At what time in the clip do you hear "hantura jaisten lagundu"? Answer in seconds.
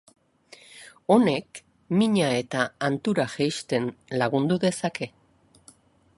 2.89-4.59